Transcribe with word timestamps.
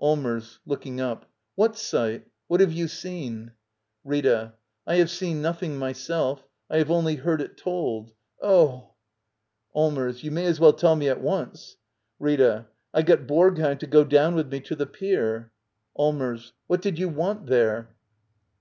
Allmers. 0.00 0.58
[Looking 0.66 1.00
up.] 1.00 1.30
What 1.54 1.78
sight? 1.78 2.26
What 2.48 2.58
have 2.58 2.72
you 2.72 2.88
seen? 2.88 3.52
Rita. 4.02 4.54
I 4.84 4.96
have 4.96 5.10
seen 5.10 5.40
nothing 5.40 5.78
myself. 5.78 6.44
I 6.68 6.78
have 6.78 6.90
only 6.90 7.14
heard 7.14 7.40
it 7.40 7.56
told. 7.56 8.12
Oh—! 8.42 8.94
Allmers. 9.76 10.24
You 10.24 10.32
may 10.32 10.46
as 10.46 10.58
well 10.58 10.72
tell 10.72 10.96
me 10.96 11.08
at 11.08 11.20
once. 11.22 11.76
Rita. 12.18 12.66
I 12.92 13.02
got 13.02 13.28
Borgheim 13.28 13.78
to 13.78 13.86
go 13.86 14.02
down 14.02 14.34
with 14.34 14.48
me 14.50 14.58
to 14.62 14.74
the 14.74 14.86
pier— 14.86 15.52
AxLMERS. 15.96 16.50
What 16.66 16.82
did 16.82 16.98
you 16.98 17.08
want 17.08 17.46
there? 17.46 17.94